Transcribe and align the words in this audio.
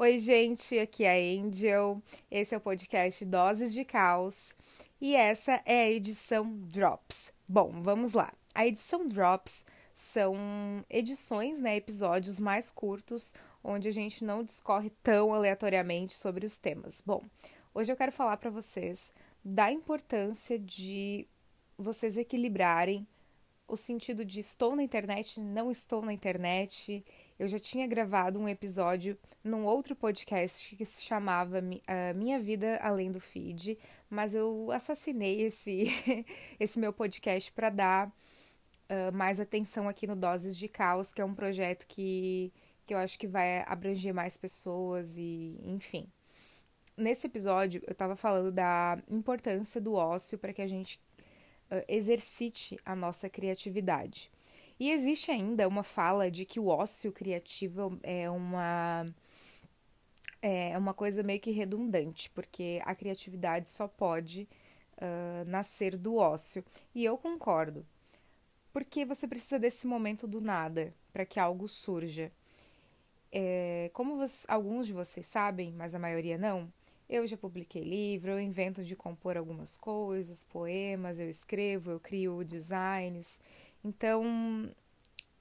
Oi, 0.00 0.20
gente, 0.20 0.78
aqui 0.78 1.02
é 1.02 1.10
a 1.10 1.42
Angel. 1.42 2.00
Esse 2.30 2.54
é 2.54 2.56
o 2.56 2.60
podcast 2.60 3.24
Doses 3.24 3.74
de 3.74 3.84
Caos 3.84 4.54
e 5.00 5.16
essa 5.16 5.60
é 5.64 5.80
a 5.80 5.90
edição 5.90 6.56
Drops. 6.68 7.32
Bom, 7.48 7.72
vamos 7.82 8.12
lá. 8.12 8.32
A 8.54 8.64
edição 8.64 9.08
Drops 9.08 9.64
são 9.96 10.36
edições, 10.88 11.60
né, 11.60 11.74
episódios 11.74 12.38
mais 12.38 12.70
curtos, 12.70 13.34
onde 13.64 13.88
a 13.88 13.90
gente 13.90 14.24
não 14.24 14.44
discorre 14.44 14.90
tão 15.02 15.34
aleatoriamente 15.34 16.14
sobre 16.14 16.46
os 16.46 16.56
temas. 16.56 17.02
Bom, 17.04 17.24
hoje 17.74 17.90
eu 17.90 17.96
quero 17.96 18.12
falar 18.12 18.36
para 18.36 18.50
vocês 18.50 19.12
da 19.44 19.72
importância 19.72 20.60
de 20.60 21.26
vocês 21.76 22.16
equilibrarem 22.16 23.04
o 23.66 23.76
sentido 23.76 24.24
de 24.24 24.38
estou 24.38 24.76
na 24.76 24.82
internet, 24.84 25.40
não 25.40 25.72
estou 25.72 26.02
na 26.02 26.12
internet. 26.12 27.04
Eu 27.38 27.46
já 27.46 27.58
tinha 27.58 27.86
gravado 27.86 28.36
um 28.36 28.48
episódio 28.48 29.16
num 29.44 29.64
outro 29.64 29.94
podcast 29.94 30.74
que 30.74 30.84
se 30.84 31.02
chamava 31.02 31.62
Minha 32.16 32.40
Vida 32.40 32.78
Além 32.82 33.12
do 33.12 33.20
Feed, 33.20 33.78
mas 34.10 34.34
eu 34.34 34.72
assassinei 34.72 35.42
esse, 35.42 35.86
esse 36.58 36.80
meu 36.80 36.92
podcast 36.92 37.52
para 37.52 37.70
dar 37.70 38.08
uh, 38.08 39.12
mais 39.14 39.38
atenção 39.38 39.88
aqui 39.88 40.04
no 40.04 40.16
Doses 40.16 40.56
de 40.56 40.66
Caos, 40.66 41.14
que 41.14 41.20
é 41.20 41.24
um 41.24 41.34
projeto 41.34 41.86
que, 41.86 42.52
que 42.84 42.92
eu 42.92 42.98
acho 42.98 43.16
que 43.16 43.28
vai 43.28 43.62
abranger 43.68 44.12
mais 44.12 44.36
pessoas 44.36 45.16
e 45.16 45.60
enfim. 45.62 46.08
Nesse 46.96 47.28
episódio, 47.28 47.80
eu 47.86 47.92
estava 47.92 48.16
falando 48.16 48.50
da 48.50 48.98
importância 49.08 49.80
do 49.80 49.94
ócio 49.94 50.36
para 50.36 50.52
que 50.52 50.60
a 50.60 50.66
gente 50.66 51.00
uh, 51.70 51.84
exercite 51.86 52.76
a 52.84 52.96
nossa 52.96 53.30
criatividade. 53.30 54.28
E 54.78 54.90
existe 54.90 55.30
ainda 55.30 55.66
uma 55.66 55.82
fala 55.82 56.30
de 56.30 56.44
que 56.44 56.60
o 56.60 56.68
ócio 56.68 57.12
criativo 57.12 57.98
é 58.02 58.30
uma 58.30 59.06
é 60.40 60.78
uma 60.78 60.94
coisa 60.94 61.22
meio 61.22 61.40
que 61.40 61.50
redundante, 61.50 62.30
porque 62.30 62.80
a 62.84 62.94
criatividade 62.94 63.70
só 63.70 63.88
pode 63.88 64.48
uh, 64.96 65.44
nascer 65.48 65.96
do 65.96 66.16
ócio. 66.16 66.64
E 66.94 67.04
eu 67.04 67.18
concordo, 67.18 67.84
porque 68.72 69.04
você 69.04 69.26
precisa 69.26 69.58
desse 69.58 69.86
momento 69.86 70.26
do 70.28 70.40
nada 70.40 70.94
para 71.12 71.26
que 71.26 71.40
algo 71.40 71.66
surja. 71.66 72.30
É, 73.32 73.90
como 73.92 74.16
você, 74.16 74.46
alguns 74.48 74.86
de 74.86 74.92
vocês 74.92 75.26
sabem, 75.26 75.72
mas 75.72 75.94
a 75.94 75.98
maioria 75.98 76.38
não, 76.38 76.72
eu 77.08 77.26
já 77.26 77.36
publiquei 77.36 77.82
livro, 77.82 78.30
eu 78.30 78.40
invento 78.40 78.84
de 78.84 78.94
compor 78.94 79.36
algumas 79.36 79.76
coisas, 79.76 80.44
poemas, 80.44 81.18
eu 81.18 81.28
escrevo, 81.28 81.90
eu 81.90 82.00
crio 82.00 82.44
designs. 82.44 83.40
Então, 83.84 84.70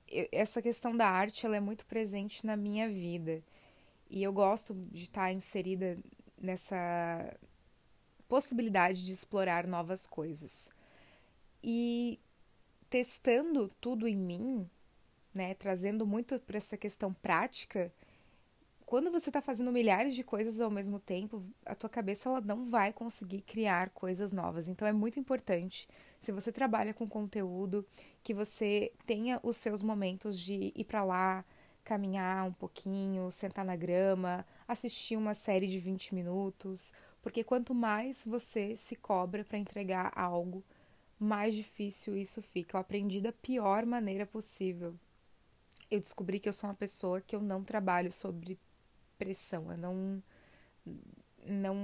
eu, 0.08 0.28
essa 0.32 0.62
questão 0.62 0.96
da 0.96 1.08
arte 1.08 1.46
ela 1.46 1.58
é 1.58 1.60
muito 1.60 1.86
presente 1.86 2.46
na 2.46 2.56
minha 2.56 2.88
vida. 2.88 3.44
E 4.10 4.24
eu 4.24 4.32
gosto 4.32 4.74
de 4.74 5.04
estar 5.04 5.32
inserida 5.32 5.98
nessa 6.38 7.38
possibilidade 8.28 9.06
de 9.06 9.14
explorar 9.14 9.68
novas 9.68 10.08
coisas. 10.08 10.70
E 11.64 12.20
testando 12.90 13.70
tudo 13.82 14.08
em 14.08 14.16
mim, 14.16 14.70
né, 15.34 15.54
trazendo 15.56 16.06
muito 16.06 16.40
para 16.40 16.58
essa 16.58 16.78
questão 16.78 17.14
prática, 17.14 17.92
quando 18.88 19.12
você 19.12 19.30
está 19.30 19.42
fazendo 19.42 19.70
milhares 19.70 20.16
de 20.16 20.24
coisas 20.24 20.62
ao 20.62 20.72
mesmo 20.72 20.98
tempo, 20.98 21.44
a 21.66 21.76
tua 21.76 21.90
cabeça 21.90 22.30
ela 22.30 22.40
não 22.40 22.70
vai 22.70 22.94
conseguir 22.94 23.42
criar 23.42 23.90
coisas 23.90 24.32
novas. 24.32 24.70
Então 24.70 24.88
é 24.88 24.94
muito 24.94 25.20
importante, 25.20 25.90
se 26.22 26.32
você 26.32 26.54
trabalha 26.54 26.94
com 26.94 27.06
conteúdo, 27.06 27.86
que 28.24 28.34
você 28.34 28.94
tenha 29.06 29.42
os 29.44 29.58
seus 29.58 29.82
momentos 29.82 30.40
de 30.40 30.72
ir 30.74 30.86
para 30.86 31.04
lá, 31.04 31.44
caminhar 31.84 32.46
um 32.48 32.54
pouquinho, 32.54 33.30
sentar 33.30 33.66
na 33.66 33.76
grama, 33.76 34.46
assistir 34.66 35.18
uma 35.18 35.34
série 35.34 35.68
de 35.68 35.82
20 35.82 36.16
minutos, 36.16 36.94
porque 37.22 37.44
quanto 37.44 37.76
mais 37.76 38.24
você 38.26 38.78
se 38.78 38.96
cobra 38.96 39.44
para 39.44 39.58
entregar 39.58 40.14
algo, 40.16 40.64
mais 41.20 41.54
difícil 41.54 42.16
isso 42.16 42.42
fica. 42.42 42.78
Eu 42.78 42.82
aprendi 42.82 43.20
da 43.20 43.34
pior 43.34 43.86
maneira 43.86 44.26
possível. 44.26 44.96
Eu 45.92 46.00
descobri 46.00 46.40
que 46.40 46.48
eu 46.48 46.54
sou 46.54 46.70
uma 46.70 46.76
pessoa 46.76 47.20
que 47.20 47.36
eu 47.36 47.42
não 47.42 47.66
trabalho 47.66 48.14
sobre 48.14 48.58
pressão. 49.18 49.72
Eu 49.72 49.78
não 49.78 50.24
não 51.46 51.76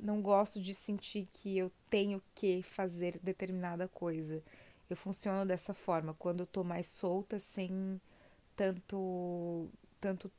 não 0.00 0.22
gosto 0.22 0.60
de 0.60 0.74
sentir 0.74 1.28
que 1.32 1.56
eu 1.58 1.70
tenho 1.90 2.22
que 2.34 2.62
fazer 2.62 3.18
determinada 3.22 3.88
coisa. 3.88 4.42
Eu 4.88 4.96
funciono 4.96 5.46
dessa 5.46 5.74
forma, 5.74 6.14
quando 6.14 6.40
eu 6.40 6.46
tô 6.46 6.64
mais 6.64 6.86
solta, 6.86 7.38
sem 7.38 8.00
tanto 8.56 9.68
tanto 10.00 10.30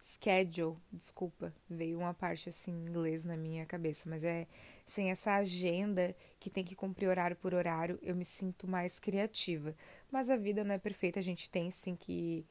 schedule, 0.00 0.76
desculpa, 0.92 1.54
veio 1.70 1.98
uma 1.98 2.12
parte 2.12 2.48
assim 2.48 2.72
em 2.72 2.86
inglês 2.88 3.24
na 3.24 3.36
minha 3.36 3.64
cabeça, 3.64 4.08
mas 4.08 4.24
é 4.24 4.46
sem 4.86 5.10
essa 5.10 5.34
agenda 5.36 6.14
que 6.40 6.50
tem 6.50 6.64
que 6.64 6.74
cumprir 6.74 7.08
horário 7.08 7.36
por 7.36 7.54
horário, 7.54 7.98
eu 8.02 8.14
me 8.16 8.24
sinto 8.24 8.66
mais 8.66 8.98
criativa. 8.98 9.74
Mas 10.10 10.28
a 10.28 10.36
vida 10.36 10.64
não 10.64 10.74
é 10.74 10.78
perfeita, 10.78 11.20
a 11.20 11.22
gente 11.22 11.48
tem 11.48 11.70
sim 11.70 11.94
que 11.94 12.44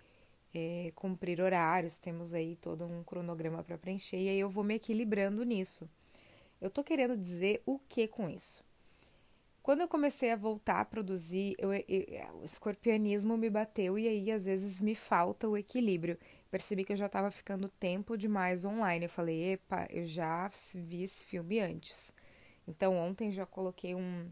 é, 0.53 0.91
cumprir 0.95 1.41
horários, 1.41 1.97
temos 1.97 2.33
aí 2.33 2.55
todo 2.55 2.85
um 2.85 3.03
cronograma 3.03 3.63
para 3.63 3.77
preencher 3.77 4.17
e 4.17 4.29
aí 4.29 4.39
eu 4.39 4.49
vou 4.49 4.63
me 4.63 4.75
equilibrando 4.75 5.43
nisso. 5.43 5.89
Eu 6.59 6.69
tô 6.69 6.83
querendo 6.83 7.17
dizer 7.17 7.61
o 7.65 7.79
que 7.79 8.07
com 8.07 8.29
isso? 8.29 8.63
Quando 9.63 9.81
eu 9.81 9.87
comecei 9.87 10.31
a 10.31 10.35
voltar 10.35 10.79
a 10.79 10.85
produzir, 10.85 11.55
eu, 11.59 11.71
eu, 11.71 11.83
o 12.41 12.43
escorpianismo 12.43 13.37
me 13.37 13.49
bateu 13.49 13.97
e 13.97 14.07
aí 14.07 14.31
às 14.31 14.45
vezes 14.45 14.81
me 14.81 14.95
falta 14.95 15.47
o 15.47 15.55
equilíbrio. 15.55 16.17
Percebi 16.49 16.83
que 16.83 16.93
eu 16.93 16.97
já 16.97 17.05
estava 17.05 17.29
ficando 17.29 17.69
tempo 17.69 18.17
demais 18.17 18.65
online. 18.65 19.05
Eu 19.05 19.09
falei, 19.09 19.53
epa, 19.53 19.87
eu 19.91 20.03
já 20.03 20.49
vi 20.73 21.03
esse 21.03 21.23
filme 21.25 21.59
antes. 21.59 22.13
Então 22.67 22.97
ontem 22.97 23.31
já 23.31 23.45
coloquei 23.45 23.93
um, 23.93 24.31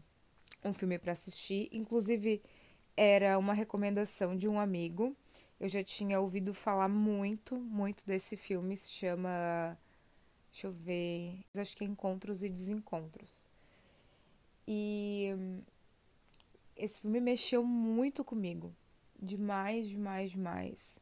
um 0.64 0.72
filme 0.72 0.98
para 0.98 1.12
assistir. 1.12 1.68
Inclusive, 1.72 2.42
era 2.96 3.38
uma 3.38 3.54
recomendação 3.54 4.36
de 4.36 4.48
um 4.48 4.58
amigo 4.58 5.16
eu 5.60 5.68
já 5.68 5.84
tinha 5.84 6.18
ouvido 6.18 6.54
falar 6.54 6.88
muito, 6.88 7.54
muito 7.54 8.06
desse 8.06 8.34
filme. 8.34 8.76
Se 8.76 8.90
chama. 8.90 9.78
Deixa 10.50 10.66
eu 10.66 10.72
ver. 10.72 11.44
Acho 11.54 11.76
que 11.76 11.84
é 11.84 11.86
Encontros 11.86 12.42
e 12.42 12.48
Desencontros. 12.48 13.46
E 14.66 15.28
esse 16.74 17.02
filme 17.02 17.20
mexeu 17.20 17.62
muito 17.62 18.24
comigo. 18.24 18.74
Demais, 19.20 19.86
demais, 19.86 20.30
demais. 20.30 20.98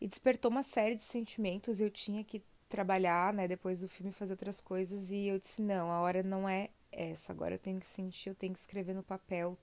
E 0.00 0.08
despertou 0.08 0.50
uma 0.50 0.62
série 0.62 0.94
de 0.94 1.02
sentimentos. 1.02 1.80
Eu 1.82 1.90
tinha 1.90 2.24
que 2.24 2.42
trabalhar, 2.66 3.34
né, 3.34 3.46
depois 3.46 3.80
do 3.80 3.88
filme, 3.88 4.10
fazer 4.10 4.32
outras 4.32 4.58
coisas. 4.58 5.10
E 5.10 5.26
eu 5.26 5.38
disse: 5.38 5.60
não, 5.60 5.92
a 5.92 6.00
hora 6.00 6.22
não 6.22 6.48
é 6.48 6.70
essa. 6.90 7.32
Agora 7.32 7.56
eu 7.56 7.58
tenho 7.58 7.78
que 7.78 7.86
sentir, 7.86 8.30
eu 8.30 8.34
tenho 8.34 8.54
que 8.54 8.58
escrever 8.60 8.94
no 8.94 9.02
papel 9.02 9.58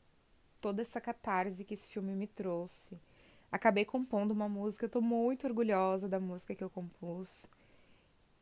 toda 0.62 0.84
essa 0.84 1.02
catarse 1.02 1.66
que 1.66 1.74
esse 1.74 1.90
filme 1.90 2.14
me 2.14 2.28
trouxe 2.28 3.00
acabei 3.56 3.86
compondo 3.86 4.32
uma 4.32 4.50
música, 4.50 4.90
tô 4.90 5.02
muito 5.02 5.48
orgulhosa 5.48 6.10
da 6.10 6.20
música 6.20 6.54
que 6.54 6.64
eu 6.64 6.70
compus. 6.70 7.46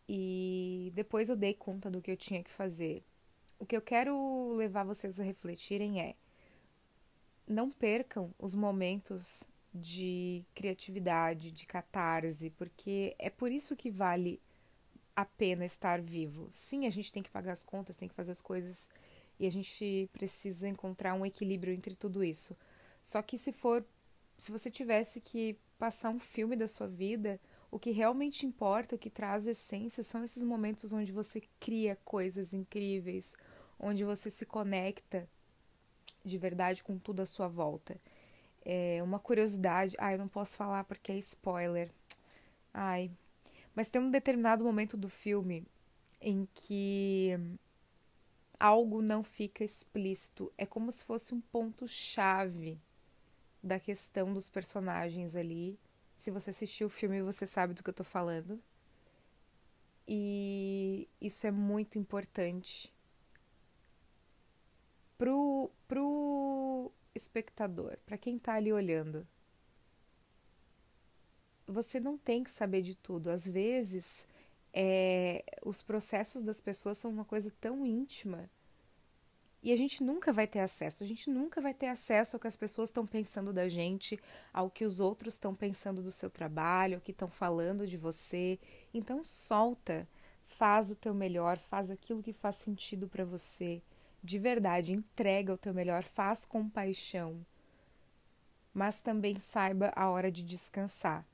E 0.09 0.91
depois 0.96 1.29
eu 1.29 1.35
dei 1.35 1.53
conta 1.53 1.90
do 1.90 2.01
que 2.01 2.12
eu 2.12 2.18
tinha 2.18 2.44
que 2.44 2.50
fazer. 2.50 3.03
O 3.59 3.66
que 3.66 3.78
eu 3.78 3.81
quero 3.81 4.53
levar 4.56 4.84
vocês 4.84 5.19
a 5.19 5.24
refletirem 5.24 6.01
é: 6.01 6.16
não 7.47 7.69
percam 7.69 8.34
os 8.40 8.56
momentos 8.56 9.44
de 9.74 10.44
criatividade, 10.56 11.51
de 11.51 11.66
catarse, 11.66 12.50
porque 12.50 13.16
é 13.19 13.30
por 13.30 13.51
isso 13.51 13.75
que 13.75 13.91
vale 13.91 14.41
a 15.16 15.25
pena 15.25 15.63
estar 15.63 16.01
vivo. 16.01 16.47
Sim, 16.51 16.88
a 16.88 16.90
gente 16.90 17.13
tem 17.13 17.22
que 17.22 17.30
pagar 17.30 17.53
as 17.53 17.63
contas, 17.63 17.97
tem 17.97 18.09
que 18.09 18.16
fazer 18.16 18.31
as 18.31 18.41
coisas 18.41 18.90
e 19.40 19.45
a 19.45 19.51
gente 19.51 20.09
precisa 20.12 20.68
encontrar 20.68 21.13
um 21.13 21.25
equilíbrio 21.25 21.74
entre 21.74 21.95
tudo 21.95 22.24
isso. 22.24 22.57
Só 23.01 23.21
que 23.21 23.38
se 23.38 23.51
for 23.54 23.86
se 24.38 24.51
você 24.51 24.69
tivesse 24.69 25.21
que 25.21 25.57
passar 25.77 26.09
um 26.09 26.19
filme 26.19 26.56
da 26.56 26.68
sua 26.68 26.88
vida, 26.88 27.39
o 27.71 27.80
que 27.80 27.91
realmente 27.91 28.45
importa, 28.45 28.95
o 28.95 29.00
que 29.00 29.09
traz 29.09 29.47
essência, 29.47 30.03
são 30.03 30.24
esses 30.24 30.44
momentos 30.44 30.94
onde 30.94 31.12
você 31.12 31.41
cria 31.59 31.97
coisas 32.06 32.53
incríveis, 32.53 33.33
onde 33.80 34.03
você 34.03 34.30
se 34.30 34.45
conecta 34.45 35.27
de 36.24 36.38
verdade 36.38 36.83
com 36.83 36.97
tudo 36.97 37.21
à 37.21 37.25
sua 37.25 37.47
volta. 37.47 38.00
É 38.63 39.01
uma 39.03 39.19
curiosidade, 39.19 39.95
ai, 40.00 40.13
eu 40.13 40.19
não 40.19 40.27
posso 40.27 40.56
falar 40.56 40.83
porque 40.86 41.12
é 41.12 41.18
spoiler. 41.18 41.91
Ai, 42.74 43.12
mas 43.75 43.89
tem 43.89 44.01
um 44.01 44.12
determinado 44.12 44.63
momento 44.63 44.95
do 44.95 45.09
filme 45.09 45.65
em 46.21 46.47
que 46.53 47.31
algo 48.59 49.01
não 49.01 49.24
fica 49.24 49.63
explícito, 49.63 50.51
é 50.57 50.65
como 50.65 50.91
se 50.91 51.03
fosse 51.03 51.33
um 51.33 51.41
ponto 51.41 51.86
chave 51.88 52.79
da 53.63 53.80
questão 53.80 54.33
dos 54.33 54.50
personagens 54.50 55.36
ali. 55.36 55.80
Se 56.18 56.30
você 56.30 56.50
assistiu 56.50 56.88
o 56.88 56.89
filme, 56.89 57.21
você 57.21 57.48
sabe 57.48 57.74
do 57.74 57.81
que 57.81 57.89
eu 57.89 57.94
tô 57.94 58.04
falando. 58.04 58.62
E 60.07 61.07
isso 61.21 61.48
é 61.48 61.51
muito 61.51 61.98
importante 61.98 62.94
pro, 65.18 65.71
pro 65.88 66.92
espectador, 67.15 67.98
para 68.06 68.18
quem 68.18 68.38
tá 68.38 68.56
ali 68.56 68.74
olhando. 68.74 69.25
você 71.65 72.00
não 72.00 72.18
tem 72.18 72.44
que 72.44 72.51
saber 72.51 72.81
de 72.81 72.95
tudo. 72.95 73.30
Às 73.30 73.48
vezes, 73.48 74.27
é, 74.74 75.44
os 75.63 75.81
processos 75.81 76.42
das 76.44 76.60
pessoas 76.60 76.98
são 76.98 77.10
uma 77.10 77.25
coisa 77.25 77.51
tão 77.62 77.86
íntima 77.86 78.50
e 79.63 79.71
a 79.71 79.77
gente 79.77 80.04
nunca 80.04 80.33
vai 80.33 80.45
ter 80.45 80.60
acesso. 80.60 81.04
A 81.04 81.07
gente 81.07 81.30
nunca 81.30 81.62
vai 81.62 81.74
ter 81.74 81.88
acesso 81.88 82.36
ao 82.36 82.39
que 82.39 82.48
as 82.48 82.57
pessoas 82.57 82.89
estão 82.89 83.07
pensando 83.07 83.54
da 83.54 83.69
gente, 83.69 84.19
ao 84.54 84.69
que 84.69 84.83
os 84.83 85.00
outros 85.00 85.36
estão 85.36 85.56
pensando 85.56 86.04
do 86.04 86.12
seu 86.12 86.30
trabalho, 86.30 86.95
ao 86.95 87.01
que 87.01 87.12
estão 87.12 87.30
falando 87.30 87.88
de 87.88 87.95
você. 87.95 88.60
Então, 88.94 89.24
solta, 89.24 90.06
faz 90.45 90.92
o 90.92 90.95
teu 90.95 91.13
melhor, 91.13 91.57
faz 91.57 91.89
aquilo 91.89 92.21
que 92.21 92.33
faz 92.33 92.57
sentido 92.57 93.07
para 93.07 93.24
você. 93.24 93.81
De 94.21 94.38
verdade, 94.38 94.92
entrega 94.92 95.54
o 95.54 95.57
teu 95.57 95.74
melhor, 95.74 96.04
faz 96.04 96.45
com 96.45 96.69
paixão. 96.69 97.45
Mas 98.74 99.01
também 99.01 99.39
saiba 99.39 99.94
a 99.95 100.10
hora 100.10 100.30
de 100.30 100.44
descansar, 100.44 101.25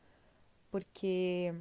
porque 0.70 1.52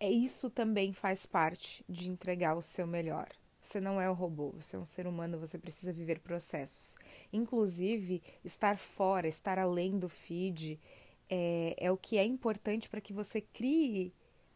é 0.00 0.10
isso 0.10 0.50
também 0.50 0.92
faz 0.92 1.24
parte 1.24 1.84
de 1.88 2.10
entregar 2.10 2.56
o 2.56 2.62
seu 2.62 2.86
melhor. 2.86 3.28
Você 3.62 3.80
não 3.80 4.00
é 4.00 4.10
um 4.10 4.14
robô, 4.14 4.52
você 4.52 4.76
é 4.76 4.78
um 4.78 4.84
ser 4.84 5.06
humano, 5.06 5.38
você 5.38 5.58
precisa 5.58 5.92
viver 5.92 6.20
processos. 6.20 6.96
Inclusive, 7.32 8.22
estar 8.44 8.78
fora, 8.78 9.28
estar 9.28 9.58
além 9.58 9.98
do 9.98 10.08
feed 10.08 10.80
é, 11.28 11.74
é 11.78 11.92
o 11.92 11.96
que 11.96 12.18
é 12.18 12.24
importante 12.24 12.88
para 12.88 13.00
que 13.00 13.12
você 13.12 13.40
crie 13.40 14.12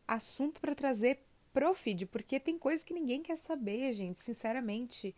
assunto 0.09 0.61
para 0.61 0.75
trazer 0.75 1.21
pro 1.53 1.73
feed, 1.73 2.07
porque 2.07 2.41
tem 2.41 2.59
coisas 2.59 2.85
que 2.85 2.93
ninguém 2.93 3.23
quer 3.23 3.37
saber, 3.37 3.93
gente. 3.93 4.21
Sinceramente, 4.21 5.15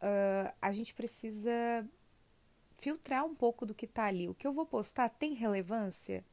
uh, 0.00 0.52
a 0.62 0.72
gente 0.72 0.94
precisa 0.94 1.50
filtrar 2.76 3.24
um 3.24 3.34
pouco 3.34 3.66
do 3.66 3.74
que 3.74 3.86
tá 3.86 4.04
ali. 4.04 4.28
O 4.28 4.34
que 4.34 4.46
eu 4.46 4.52
vou 4.52 4.64
postar 4.64 5.08
tem 5.08 5.34
relevância? 5.34 6.24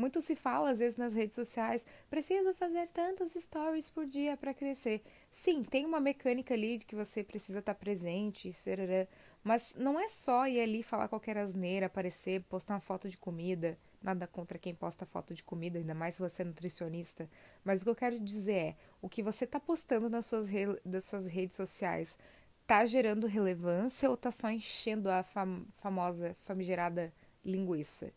Muito 0.00 0.22
se 0.22 0.34
fala, 0.34 0.70
às 0.70 0.78
vezes, 0.78 0.96
nas 0.96 1.12
redes 1.14 1.34
sociais, 1.34 1.86
preciso 2.08 2.54
fazer 2.54 2.88
tantos 2.88 3.34
stories 3.34 3.90
por 3.90 4.06
dia 4.06 4.34
para 4.34 4.54
crescer. 4.54 5.02
Sim, 5.30 5.62
tem 5.62 5.84
uma 5.84 6.00
mecânica 6.00 6.54
ali 6.54 6.78
de 6.78 6.86
que 6.86 6.96
você 6.96 7.22
precisa 7.22 7.58
estar 7.58 7.74
tá 7.74 7.78
presente, 7.78 8.50
serará, 8.50 9.06
mas 9.44 9.74
não 9.76 10.00
é 10.00 10.08
só 10.08 10.48
ir 10.48 10.58
ali 10.58 10.82
falar 10.82 11.06
qualquer 11.06 11.36
asneira, 11.36 11.84
aparecer, 11.84 12.42
postar 12.44 12.76
uma 12.76 12.80
foto 12.80 13.10
de 13.10 13.18
comida. 13.18 13.78
Nada 14.02 14.26
contra 14.26 14.58
quem 14.58 14.74
posta 14.74 15.04
foto 15.04 15.34
de 15.34 15.44
comida, 15.44 15.78
ainda 15.78 15.94
mais 15.94 16.14
se 16.14 16.22
você 16.22 16.40
é 16.40 16.46
nutricionista. 16.46 17.28
Mas 17.62 17.82
o 17.82 17.84
que 17.84 17.90
eu 17.90 17.94
quero 17.94 18.18
dizer 18.18 18.54
é: 18.54 18.76
o 19.02 19.08
que 19.08 19.22
você 19.22 19.44
está 19.44 19.60
postando 19.60 20.08
nas 20.08 20.24
suas, 20.24 20.48
das 20.82 21.04
suas 21.04 21.26
redes 21.26 21.58
sociais 21.58 22.18
tá 22.66 22.86
gerando 22.86 23.26
relevância 23.26 24.08
ou 24.08 24.16
tá 24.16 24.30
só 24.30 24.50
enchendo 24.50 25.10
a 25.10 25.22
fam 25.22 25.66
famosa, 25.72 26.34
famigerada 26.40 27.12
linguiça? 27.44 28.10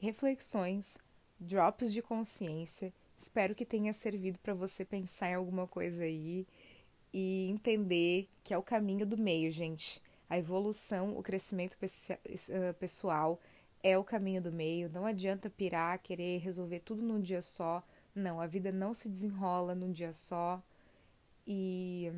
Reflexões, 0.00 0.98
drops 1.38 1.92
de 1.92 2.02
consciência. 2.02 2.92
Espero 3.16 3.54
que 3.54 3.66
tenha 3.66 3.92
servido 3.92 4.38
para 4.38 4.54
você 4.54 4.84
pensar 4.84 5.30
em 5.30 5.34
alguma 5.34 5.66
coisa 5.66 6.04
aí 6.04 6.46
e 7.12 7.48
entender 7.50 8.28
que 8.42 8.54
é 8.54 8.58
o 8.58 8.62
caminho 8.62 9.06
do 9.06 9.18
meio, 9.18 9.50
gente. 9.52 10.00
A 10.28 10.38
evolução, 10.38 11.16
o 11.18 11.22
crescimento 11.22 11.76
eh, 11.80 12.72
pessoal 12.74 13.40
é 13.82 13.98
o 13.98 14.04
caminho 14.04 14.40
do 14.40 14.52
meio. 14.52 14.88
Não 14.90 15.04
adianta 15.04 15.50
pirar, 15.50 15.98
querer 15.98 16.38
resolver 16.38 16.80
tudo 16.80 17.02
num 17.02 17.20
dia 17.20 17.42
só. 17.42 17.82
Não, 18.14 18.40
a 18.40 18.46
vida 18.46 18.72
não 18.72 18.94
se 18.94 19.08
desenrola 19.08 19.74
num 19.74 19.92
dia 19.92 20.12
só. 20.12 20.62
E 21.46 22.12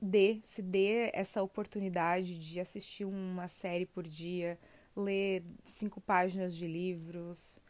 dê, 0.00 0.40
se 0.44 0.62
dê 0.62 1.10
essa 1.12 1.42
oportunidade 1.42 2.38
de 2.38 2.58
assistir 2.58 3.04
uma 3.04 3.48
série 3.48 3.86
por 3.86 4.06
dia, 4.06 4.58
ler 4.96 5.44
cinco 5.64 6.00
páginas 6.00 6.56
de 6.56 6.66
livros 6.66 7.60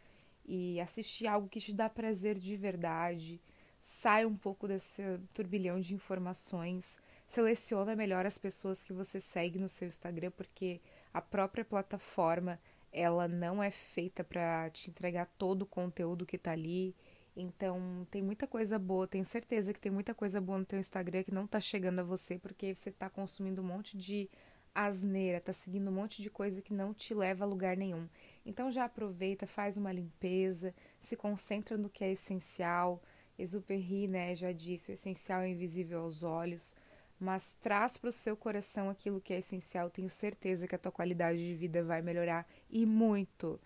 e 0.45 0.81
assistir 0.81 1.27
algo 1.27 1.49
que 1.49 1.61
te 1.61 1.73
dá 1.73 1.89
prazer 1.89 2.39
de 2.39 2.57
verdade. 2.57 3.41
Sai 3.81 4.27
um 4.27 4.37
pouco 4.37 4.67
desse 4.69 5.03
turbilhão 5.33 5.81
de 5.81 5.95
informações. 5.95 6.99
Seleciona 7.29 7.95
melhor 7.95 8.27
as 8.27 8.37
pessoas 8.37 8.83
que 8.83 8.93
você 8.93 9.21
segue 9.21 9.59
no 9.59 9.69
seu 9.69 9.89
Instagram, 9.89 10.31
porque 10.33 10.81
a 11.15 11.21
própria 11.21 11.65
plataforma 11.65 12.59
ela 12.93 13.29
não 13.29 13.63
é 13.63 13.71
feita 13.71 14.25
para 14.25 14.69
te 14.71 14.91
entregar 14.91 15.27
todo 15.39 15.63
o 15.63 15.67
conteúdo 15.67 16.27
que 16.27 16.37
tá 16.37 16.53
ali. 16.53 16.95
Então, 17.37 18.07
tem 18.11 18.21
muita 18.21 18.47
coisa 18.47 18.79
boa, 18.79 19.07
tenho 19.07 19.25
certeza 19.25 19.73
que 19.73 19.81
tem 19.81 19.93
muita 19.93 20.13
coisa 20.13 20.41
boa 20.41 20.59
no 20.59 20.65
teu 20.65 20.79
Instagram 20.81 21.23
que 21.23 21.33
não 21.33 21.47
tá 21.47 21.61
chegando 21.61 22.01
a 22.01 22.05
você 22.05 22.39
porque 22.39 22.75
você 22.75 22.91
tá 22.91 23.09
consumindo 23.09 23.63
um 23.63 23.65
monte 23.65 23.97
de 23.97 24.29
asneira, 24.75 25.41
tá 25.41 25.53
seguindo 25.53 25.89
um 25.89 25.95
monte 25.95 26.23
de 26.23 26.31
coisa 26.31 26.63
que 26.63 26.73
não 26.73 26.95
te 26.95 27.15
leva 27.15 27.45
a 27.45 27.47
lugar 27.47 27.77
nenhum. 27.77 28.09
Então 28.45 28.71
já 28.71 28.85
aproveita, 28.85 29.47
faz 29.47 29.77
uma 29.77 29.93
limpeza, 29.93 30.75
se 31.01 31.17
concentra 31.17 31.77
no 31.77 31.91
que 31.91 32.05
é 32.05 32.13
essencial. 32.13 33.03
Exuperri, 33.39 34.07
né, 34.07 34.35
já 34.35 34.53
disse, 34.53 34.91
o 34.91 34.95
essencial 34.95 35.43
é 35.43 35.49
invisível 35.49 36.03
aos 36.03 36.23
olhos, 36.23 36.75
mas 37.19 37.57
traz 37.61 37.97
para 37.97 38.11
o 38.11 38.13
seu 38.13 38.37
coração 38.37 38.91
aquilo 38.91 39.21
que 39.21 39.33
é 39.33 39.39
essencial. 39.39 39.91
Tenho 39.91 40.11
certeza 40.11 40.67
que 40.67 40.75
a 40.75 40.79
tua 40.79 40.93
qualidade 40.93 41.39
de 41.39 41.55
vida 41.55 41.83
vai 41.83 42.03
melhorar 42.03 42.47
e 42.71 42.85
muito. 42.87 43.61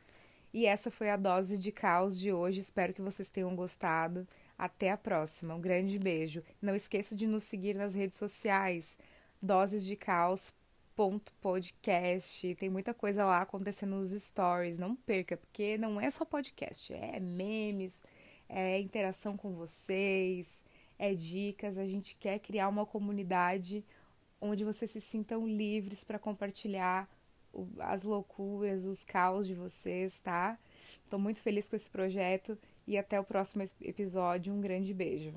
E 0.52 0.66
essa 0.66 0.90
foi 0.90 1.10
a 1.10 1.16
dose 1.16 1.58
de 1.58 1.72
caos 1.72 2.18
de 2.18 2.32
hoje. 2.32 2.60
Espero 2.60 2.94
que 2.94 3.02
vocês 3.02 3.28
tenham 3.28 3.54
gostado. 3.56 4.26
Até 4.56 4.92
a 4.92 4.96
próxima. 4.96 5.54
Um 5.54 5.60
grande 5.60 5.98
beijo. 5.98 6.44
Não 6.62 6.76
esqueça 6.76 7.16
de 7.16 7.26
nos 7.26 7.42
seguir 7.42 7.74
nas 7.74 7.92
redes 7.92 8.16
sociais. 8.16 8.96
Doses 9.42 9.84
de 9.84 9.96
Caos 9.96 10.54
ponto 10.94 11.32
podcast. 11.40 12.54
Tem 12.56 12.70
muita 12.70 12.94
coisa 12.94 13.24
lá 13.24 13.42
acontecendo 13.42 13.96
nos 13.96 14.10
stories. 14.10 14.78
Não 14.78 14.96
perca, 14.96 15.36
porque 15.36 15.76
não 15.78 16.00
é 16.00 16.10
só 16.10 16.24
podcast, 16.24 16.92
é 16.92 17.20
memes, 17.20 18.02
é 18.48 18.80
interação 18.80 19.36
com 19.36 19.54
vocês, 19.54 20.64
é 20.98 21.14
dicas. 21.14 21.78
A 21.78 21.86
gente 21.86 22.16
quer 22.16 22.38
criar 22.38 22.68
uma 22.68 22.86
comunidade 22.86 23.84
onde 24.40 24.64
vocês 24.64 24.90
se 24.90 25.00
sintam 25.00 25.46
livres 25.46 26.04
para 26.04 26.18
compartilhar 26.18 27.08
as 27.78 28.02
loucuras, 28.02 28.84
os 28.84 29.04
caos 29.04 29.46
de 29.46 29.54
vocês, 29.54 30.20
tá? 30.20 30.58
Tô 31.08 31.18
muito 31.18 31.40
feliz 31.40 31.68
com 31.68 31.76
esse 31.76 31.90
projeto 31.90 32.58
e 32.86 32.98
até 32.98 33.18
o 33.18 33.24
próximo 33.24 33.64
episódio. 33.80 34.52
Um 34.52 34.60
grande 34.60 34.92
beijo. 34.92 35.34